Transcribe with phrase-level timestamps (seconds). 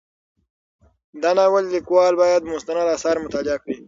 [1.21, 3.75] د ناول لیکوال باید مستند اثار مطالعه کړي.